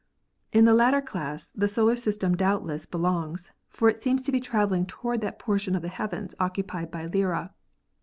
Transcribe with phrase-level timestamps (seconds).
[0.51, 4.39] In the latter class the solar system doubtless be longs, for it seems to be
[4.41, 7.53] traveling toward that portion of the heavens occupied by Lyra.